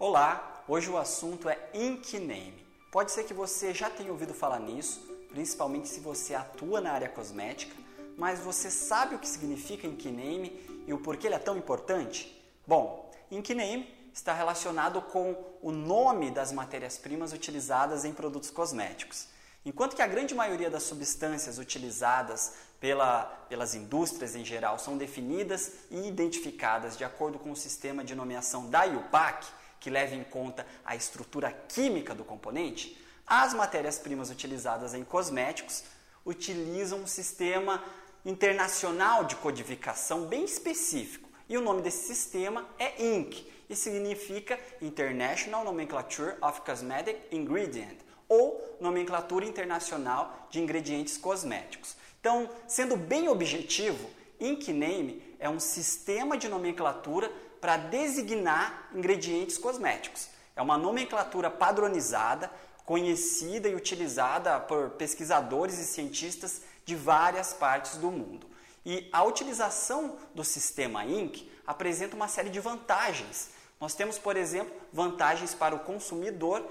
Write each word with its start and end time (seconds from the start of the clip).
Olá, 0.00 0.62
hoje 0.68 0.88
o 0.88 0.96
assunto 0.96 1.48
é 1.48 1.58
Ink 1.74 2.20
Name. 2.20 2.64
Pode 2.88 3.10
ser 3.10 3.24
que 3.24 3.34
você 3.34 3.74
já 3.74 3.90
tenha 3.90 4.12
ouvido 4.12 4.32
falar 4.32 4.60
nisso, 4.60 5.00
principalmente 5.28 5.88
se 5.88 5.98
você 5.98 6.36
atua 6.36 6.80
na 6.80 6.92
área 6.92 7.08
cosmética, 7.08 7.74
mas 8.16 8.38
você 8.38 8.70
sabe 8.70 9.16
o 9.16 9.18
que 9.18 9.26
significa 9.26 9.88
Ink 9.88 10.08
Name 10.08 10.84
e 10.86 10.92
o 10.92 10.98
porquê 10.98 11.26
ele 11.26 11.34
é 11.34 11.38
tão 11.40 11.56
importante? 11.56 12.32
Bom, 12.64 13.10
Ink 13.28 13.52
Name 13.52 13.92
está 14.14 14.32
relacionado 14.32 15.02
com 15.02 15.34
o 15.60 15.72
nome 15.72 16.30
das 16.30 16.52
matérias-primas 16.52 17.32
utilizadas 17.32 18.04
em 18.04 18.12
produtos 18.12 18.50
cosméticos. 18.50 19.26
Enquanto 19.66 19.96
que 19.96 20.02
a 20.02 20.06
grande 20.06 20.32
maioria 20.32 20.70
das 20.70 20.84
substâncias 20.84 21.58
utilizadas 21.58 22.54
pela, 22.78 23.24
pelas 23.48 23.74
indústrias 23.74 24.36
em 24.36 24.44
geral 24.44 24.78
são 24.78 24.96
definidas 24.96 25.72
e 25.90 26.06
identificadas 26.06 26.96
de 26.96 27.02
acordo 27.02 27.36
com 27.36 27.50
o 27.50 27.56
sistema 27.56 28.04
de 28.04 28.14
nomeação 28.14 28.70
da 28.70 28.84
IUPAC, 28.84 29.58
que 29.80 29.90
leva 29.90 30.14
em 30.14 30.24
conta 30.24 30.66
a 30.84 30.96
estrutura 30.96 31.52
química 31.68 32.14
do 32.14 32.24
componente, 32.24 32.96
as 33.26 33.52
matérias-primas 33.52 34.30
utilizadas 34.30 34.94
em 34.94 35.04
cosméticos 35.04 35.84
utilizam 36.24 37.00
um 37.00 37.06
sistema 37.06 37.82
internacional 38.24 39.24
de 39.24 39.36
codificação 39.36 40.26
bem 40.26 40.44
específico. 40.44 41.28
E 41.48 41.56
o 41.56 41.62
nome 41.62 41.82
desse 41.82 42.06
sistema 42.06 42.66
é 42.78 43.02
INC, 43.02 43.46
e 43.68 43.76
significa 43.76 44.58
International 44.80 45.64
Nomenclature 45.64 46.36
of 46.42 46.60
Cosmetic 46.62 47.16
Ingredient, 47.30 47.98
ou 48.28 48.76
Nomenclatura 48.80 49.46
Internacional 49.46 50.46
de 50.50 50.60
Ingredientes 50.60 51.16
Cosméticos. 51.16 51.96
Então, 52.20 52.50
sendo 52.66 52.96
bem 52.96 53.28
objetivo, 53.28 54.10
INC 54.38 54.72
Name 54.72 55.22
é 55.38 55.48
um 55.48 55.58
sistema 55.58 56.36
de 56.36 56.48
nomenclatura 56.48 57.32
para 57.60 57.76
designar 57.76 58.88
ingredientes 58.94 59.58
cosméticos. 59.58 60.28
É 60.54 60.62
uma 60.62 60.76
nomenclatura 60.76 61.50
padronizada, 61.50 62.50
conhecida 62.84 63.68
e 63.68 63.74
utilizada 63.74 64.58
por 64.60 64.90
pesquisadores 64.90 65.78
e 65.78 65.84
cientistas 65.84 66.62
de 66.84 66.96
várias 66.96 67.52
partes 67.52 67.96
do 67.96 68.10
mundo. 68.10 68.46
E 68.84 69.08
a 69.12 69.22
utilização 69.22 70.16
do 70.34 70.42
sistema 70.42 71.04
INC 71.04 71.48
apresenta 71.66 72.16
uma 72.16 72.28
série 72.28 72.48
de 72.48 72.58
vantagens. 72.58 73.50
Nós 73.78 73.94
temos, 73.94 74.18
por 74.18 74.36
exemplo, 74.36 74.74
vantagens 74.92 75.54
para 75.54 75.74
o 75.74 75.80
consumidor. 75.80 76.66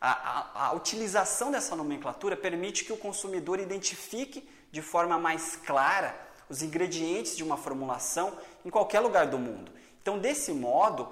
A, 0.00 0.10
a, 0.10 0.66
a 0.68 0.72
utilização 0.72 1.50
dessa 1.50 1.76
nomenclatura 1.76 2.36
permite 2.36 2.84
que 2.84 2.92
o 2.92 2.96
consumidor 2.96 3.60
identifique 3.60 4.48
de 4.72 4.80
forma 4.80 5.18
mais 5.18 5.56
clara 5.56 6.18
os 6.48 6.62
ingredientes 6.62 7.36
de 7.36 7.44
uma 7.44 7.56
formulação 7.56 8.32
em 8.64 8.70
qualquer 8.70 9.00
lugar 9.00 9.26
do 9.26 9.38
mundo. 9.38 9.70
Então, 10.08 10.18
desse 10.18 10.52
modo, 10.52 11.06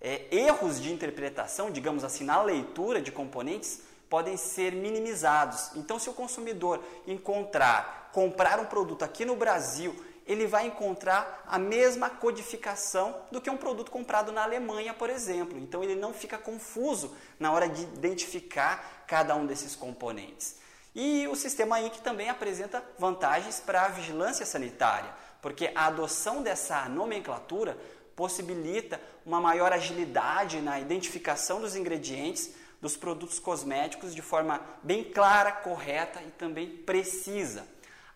é, 0.00 0.28
erros 0.30 0.80
de 0.80 0.92
interpretação, 0.92 1.72
digamos 1.72 2.04
assim, 2.04 2.22
na 2.22 2.40
leitura 2.40 3.02
de 3.02 3.10
componentes 3.10 3.80
podem 4.08 4.36
ser 4.36 4.72
minimizados. 4.74 5.72
Então, 5.74 5.98
se 5.98 6.08
o 6.08 6.12
consumidor 6.12 6.80
encontrar, 7.04 8.10
comprar 8.12 8.60
um 8.60 8.66
produto 8.66 9.04
aqui 9.04 9.24
no 9.24 9.34
Brasil, 9.34 9.92
ele 10.24 10.46
vai 10.46 10.68
encontrar 10.68 11.42
a 11.48 11.58
mesma 11.58 12.08
codificação 12.08 13.12
do 13.32 13.40
que 13.40 13.50
um 13.50 13.56
produto 13.56 13.90
comprado 13.90 14.30
na 14.30 14.44
Alemanha, 14.44 14.94
por 14.94 15.10
exemplo. 15.10 15.58
Então, 15.58 15.82
ele 15.82 15.96
não 15.96 16.14
fica 16.14 16.38
confuso 16.38 17.16
na 17.40 17.50
hora 17.50 17.68
de 17.68 17.82
identificar 17.82 19.02
cada 19.08 19.34
um 19.34 19.46
desses 19.46 19.74
componentes. 19.74 20.58
E 20.94 21.26
o 21.26 21.34
sistema 21.34 21.80
INC 21.80 22.00
também 22.02 22.28
apresenta 22.28 22.84
vantagens 22.96 23.58
para 23.58 23.82
a 23.82 23.88
vigilância 23.88 24.46
sanitária, 24.46 25.12
porque 25.40 25.72
a 25.74 25.86
adoção 25.86 26.40
dessa 26.40 26.88
nomenclatura 26.88 27.76
possibilita 28.16 29.00
uma 29.24 29.40
maior 29.40 29.72
agilidade 29.72 30.60
na 30.60 30.78
identificação 30.78 31.60
dos 31.60 31.76
ingredientes 31.76 32.54
dos 32.80 32.96
produtos 32.96 33.38
cosméticos 33.38 34.14
de 34.14 34.20
forma 34.20 34.60
bem 34.82 35.04
clara, 35.04 35.52
correta 35.52 36.20
e 36.20 36.30
também 36.32 36.68
precisa. 36.68 37.64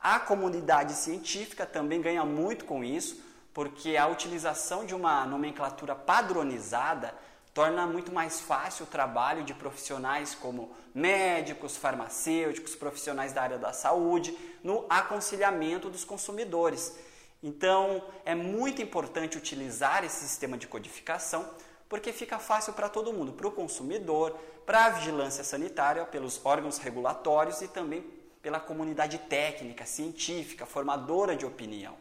A 0.00 0.18
comunidade 0.18 0.92
científica 0.94 1.64
também 1.64 2.00
ganha 2.00 2.24
muito 2.24 2.64
com 2.64 2.82
isso, 2.82 3.22
porque 3.54 3.96
a 3.96 4.06
utilização 4.06 4.84
de 4.84 4.94
uma 4.94 5.24
nomenclatura 5.24 5.94
padronizada 5.94 7.14
torna 7.54 7.86
muito 7.86 8.12
mais 8.12 8.38
fácil 8.38 8.84
o 8.84 8.88
trabalho 8.88 9.42
de 9.42 9.54
profissionais 9.54 10.34
como 10.34 10.70
médicos, 10.94 11.76
farmacêuticos, 11.76 12.76
profissionais 12.76 13.32
da 13.32 13.42
área 13.42 13.56
da 13.56 13.72
saúde 13.72 14.36
no 14.62 14.84
aconselhamento 14.90 15.88
dos 15.88 16.04
consumidores. 16.04 16.98
Então, 17.42 18.02
é 18.24 18.34
muito 18.34 18.80
importante 18.82 19.36
utilizar 19.36 20.04
esse 20.04 20.26
sistema 20.26 20.56
de 20.56 20.66
codificação 20.66 21.48
porque 21.88 22.12
fica 22.12 22.38
fácil 22.38 22.72
para 22.72 22.88
todo 22.88 23.12
mundo, 23.12 23.32
para 23.32 23.46
o 23.46 23.52
consumidor, 23.52 24.32
para 24.64 24.86
a 24.86 24.90
vigilância 24.90 25.44
sanitária, 25.44 26.04
pelos 26.04 26.44
órgãos 26.44 26.78
regulatórios 26.78 27.62
e 27.62 27.68
também 27.68 28.04
pela 28.42 28.58
comunidade 28.58 29.18
técnica, 29.18 29.86
científica, 29.86 30.66
formadora 30.66 31.36
de 31.36 31.46
opinião. 31.46 31.96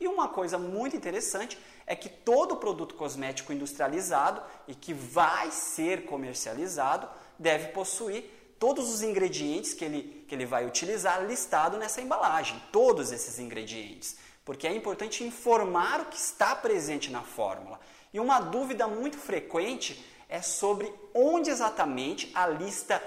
E 0.00 0.06
uma 0.06 0.28
coisa 0.28 0.58
muito 0.58 0.96
interessante 0.96 1.58
é 1.86 1.96
que 1.96 2.08
todo 2.08 2.56
produto 2.56 2.94
cosmético 2.94 3.52
industrializado 3.52 4.40
e 4.66 4.74
que 4.74 4.92
vai 4.92 5.50
ser 5.50 6.04
comercializado 6.04 7.08
deve 7.38 7.68
possuir 7.68 8.24
todos 8.58 8.92
os 8.92 9.02
ingredientes 9.02 9.74
que 9.74 9.84
ele, 9.84 10.24
que 10.28 10.34
ele 10.34 10.46
vai 10.46 10.66
utilizar 10.66 11.24
listado 11.24 11.76
nessa 11.76 12.00
embalagem, 12.00 12.60
todos 12.72 13.12
esses 13.12 13.38
ingredientes 13.38 14.16
porque 14.48 14.66
é 14.66 14.74
importante 14.74 15.22
informar 15.22 16.00
o 16.00 16.06
que 16.06 16.16
está 16.16 16.56
presente 16.56 17.10
na 17.10 17.20
fórmula. 17.20 17.78
E 18.14 18.18
uma 18.18 18.40
dúvida 18.40 18.88
muito 18.88 19.18
frequente 19.18 20.02
é 20.26 20.40
sobre 20.40 20.90
onde 21.12 21.50
exatamente 21.50 22.30
a 22.34 22.46
lista 22.46 23.02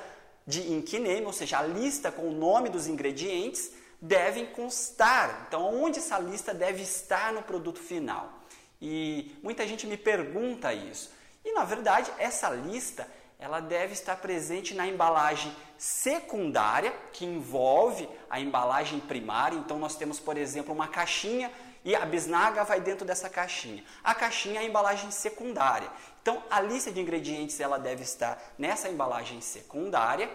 de 0.45 0.61
name, 0.99 1.25
ou 1.25 1.33
seja, 1.33 1.57
a 1.57 1.63
lista 1.63 2.11
com 2.11 2.29
o 2.29 2.31
nome 2.31 2.69
dos 2.69 2.85
ingredientes, 2.85 3.71
devem 3.99 4.45
constar. 4.45 5.45
Então, 5.47 5.81
onde 5.83 5.97
essa 5.97 6.19
lista 6.19 6.53
deve 6.53 6.83
estar 6.83 7.33
no 7.33 7.41
produto 7.41 7.79
final? 7.79 8.31
E 8.79 9.35
muita 9.41 9.65
gente 9.65 9.87
me 9.87 9.97
pergunta 9.97 10.71
isso. 10.71 11.09
E 11.43 11.53
na 11.53 11.63
verdade, 11.63 12.11
essa 12.19 12.51
lista 12.51 13.07
ela 13.41 13.59
deve 13.59 13.93
estar 13.93 14.15
presente 14.17 14.75
na 14.75 14.87
embalagem 14.87 15.51
secundária, 15.75 16.93
que 17.11 17.25
envolve 17.25 18.07
a 18.29 18.39
embalagem 18.39 18.99
primária. 18.99 19.57
Então, 19.57 19.79
nós 19.79 19.95
temos, 19.95 20.19
por 20.19 20.37
exemplo, 20.37 20.71
uma 20.71 20.87
caixinha 20.87 21.51
e 21.83 21.95
a 21.95 22.05
bisnaga 22.05 22.63
vai 22.63 22.79
dentro 22.79 23.03
dessa 23.03 23.27
caixinha. 23.27 23.83
A 24.03 24.13
caixinha 24.13 24.61
é 24.61 24.63
a 24.63 24.67
embalagem 24.67 25.09
secundária. 25.09 25.89
Então, 26.21 26.43
a 26.51 26.61
lista 26.61 26.91
de 26.91 27.01
ingredientes 27.01 27.59
ela 27.59 27.79
deve 27.79 28.03
estar 28.03 28.39
nessa 28.59 28.87
embalagem 28.87 29.41
secundária, 29.41 30.29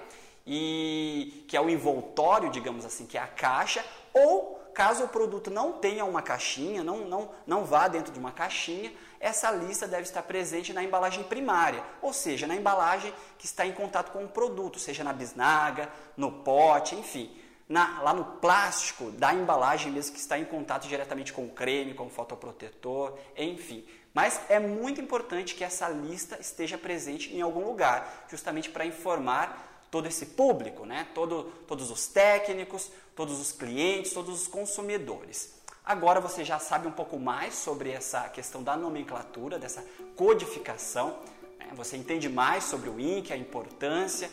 e 0.44 1.44
que 1.46 1.56
é 1.56 1.60
o 1.60 1.70
envoltório, 1.70 2.50
digamos 2.50 2.84
assim, 2.84 3.06
que 3.06 3.16
é 3.16 3.20
a 3.20 3.28
caixa, 3.28 3.84
ou 4.12 4.60
Caso 4.76 5.04
o 5.04 5.08
produto 5.08 5.50
não 5.50 5.72
tenha 5.72 6.04
uma 6.04 6.20
caixinha, 6.20 6.84
não, 6.84 6.98
não, 6.98 7.30
não 7.46 7.64
vá 7.64 7.88
dentro 7.88 8.12
de 8.12 8.18
uma 8.18 8.30
caixinha, 8.30 8.92
essa 9.18 9.50
lista 9.50 9.88
deve 9.88 10.02
estar 10.02 10.22
presente 10.22 10.70
na 10.74 10.84
embalagem 10.84 11.24
primária, 11.24 11.82
ou 12.02 12.12
seja, 12.12 12.46
na 12.46 12.54
embalagem 12.54 13.10
que 13.38 13.46
está 13.46 13.64
em 13.64 13.72
contato 13.72 14.12
com 14.12 14.22
o 14.22 14.28
produto, 14.28 14.78
seja 14.78 15.02
na 15.02 15.14
bisnaga, 15.14 15.88
no 16.14 16.30
pote, 16.30 16.94
enfim, 16.94 17.34
na, 17.66 18.02
lá 18.02 18.12
no 18.12 18.22
plástico 18.22 19.10
da 19.12 19.32
embalagem 19.32 19.90
mesmo 19.90 20.12
que 20.12 20.20
está 20.20 20.38
em 20.38 20.44
contato 20.44 20.86
diretamente 20.86 21.32
com 21.32 21.46
o 21.46 21.50
creme, 21.50 21.94
com 21.94 22.08
o 22.08 22.10
fotoprotetor, 22.10 23.16
enfim. 23.34 23.82
Mas 24.12 24.42
é 24.50 24.60
muito 24.60 25.00
importante 25.00 25.54
que 25.54 25.64
essa 25.64 25.88
lista 25.88 26.36
esteja 26.38 26.76
presente 26.76 27.34
em 27.34 27.40
algum 27.40 27.64
lugar, 27.64 28.26
justamente 28.28 28.68
para 28.68 28.84
informar 28.84 29.75
todo 29.90 30.06
esse 30.06 30.26
público, 30.26 30.84
né? 30.84 31.06
Todo, 31.14 31.52
todos 31.66 31.90
os 31.90 32.06
técnicos, 32.06 32.90
todos 33.14 33.40
os 33.40 33.52
clientes, 33.52 34.12
todos 34.12 34.42
os 34.42 34.48
consumidores. 34.48 35.54
Agora 35.84 36.20
você 36.20 36.44
já 36.44 36.58
sabe 36.58 36.88
um 36.88 36.92
pouco 36.92 37.18
mais 37.18 37.54
sobre 37.54 37.90
essa 37.90 38.28
questão 38.28 38.62
da 38.62 38.76
nomenclatura, 38.76 39.58
dessa 39.58 39.84
codificação. 40.16 41.18
Né? 41.58 41.68
Você 41.74 41.96
entende 41.96 42.28
mais 42.28 42.64
sobre 42.64 42.90
o 42.90 42.98
INC, 42.98 43.32
a 43.32 43.36
importância 43.36 44.28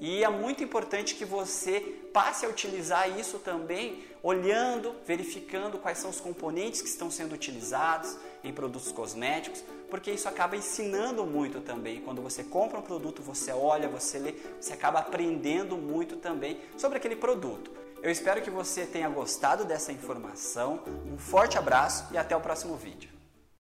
e 0.00 0.22
é 0.22 0.28
muito 0.28 0.62
importante 0.62 1.14
que 1.14 1.24
você 1.24 1.80
passe 2.12 2.46
a 2.46 2.48
utilizar 2.48 3.18
isso 3.18 3.38
também 3.38 4.02
olhando, 4.22 4.94
verificando 5.06 5.78
quais 5.78 5.98
são 5.98 6.10
os 6.10 6.20
componentes 6.20 6.80
que 6.80 6.88
estão 6.88 7.10
sendo 7.10 7.34
utilizados 7.34 8.16
em 8.42 8.52
produtos 8.52 8.92
cosméticos, 8.92 9.62
porque 9.90 10.10
isso 10.10 10.28
acaba 10.28 10.56
ensinando 10.56 11.24
muito 11.24 11.60
também. 11.60 12.00
Quando 12.00 12.22
você 12.22 12.44
compra 12.44 12.78
um 12.78 12.82
produto, 12.82 13.22
você 13.22 13.52
olha, 13.52 13.88
você 13.88 14.18
lê, 14.18 14.34
você 14.60 14.72
acaba 14.72 15.00
aprendendo 15.00 15.76
muito 15.76 16.16
também 16.16 16.60
sobre 16.76 16.98
aquele 16.98 17.16
produto. 17.16 17.70
Eu 18.00 18.10
espero 18.10 18.40
que 18.42 18.50
você 18.50 18.86
tenha 18.86 19.08
gostado 19.08 19.64
dessa 19.64 19.90
informação. 19.92 20.80
Um 21.12 21.18
forte 21.18 21.58
abraço 21.58 22.06
e 22.12 22.18
até 22.18 22.36
o 22.36 22.40
próximo 22.40 22.76
vídeo. 22.76 23.17